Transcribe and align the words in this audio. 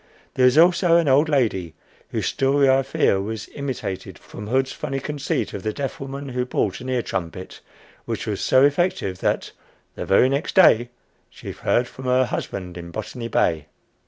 There 0.33 0.45
was 0.45 0.57
also 0.57 0.97
an 0.97 1.07
old 1.07 1.29
lady, 1.29 1.75
whose 2.09 2.25
story 2.25 2.67
I 2.67 2.81
fear 2.81 3.21
was 3.21 3.47
imitated 3.49 4.17
from 4.17 4.47
Hood's 4.47 4.71
funny 4.71 4.99
conceit 4.99 5.53
of 5.53 5.61
the 5.61 5.73
deaf 5.73 5.99
woman 5.99 6.29
who 6.29 6.43
bought 6.43 6.79
an 6.81 6.89
ear 6.89 7.03
trumpet, 7.03 7.59
which 8.05 8.25
was 8.25 8.41
so 8.41 8.63
effective 8.65 9.19
that 9.19 9.51
"The 9.93 10.07
very 10.07 10.27
next 10.29 10.55
day 10.55 10.89
She 11.29 11.51
heard 11.51 11.87
from 11.87 12.05
her 12.05 12.25
husband 12.25 12.77
in 12.79 12.89
Botany 12.89 13.27
Bay!" 13.27 13.67